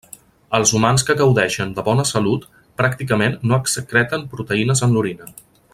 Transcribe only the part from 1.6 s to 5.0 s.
de bona salut pràcticament no excreten proteïnes en